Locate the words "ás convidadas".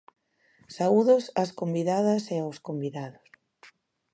1.41-2.23